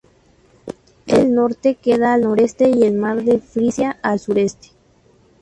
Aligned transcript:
El 1.05 1.15
mar 1.19 1.25
del 1.25 1.35
Norte 1.35 1.75
queda 1.75 2.15
al 2.15 2.21
noroeste 2.21 2.71
y 2.73 2.81
el 2.85 2.95
mar 2.95 3.23
de 3.23 3.37
Frisia 3.37 3.99
al 4.01 4.17
sureste. 4.17 4.69